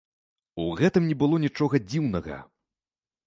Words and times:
У 0.63 0.63
гэтым 0.79 1.03
не 1.09 1.17
было 1.21 1.35
нічога 1.45 1.81
дзіўнага. 1.89 2.39